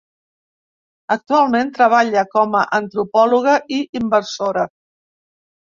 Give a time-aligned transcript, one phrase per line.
[1.15, 4.67] Actualment, treballa com a antropòloga i inversora.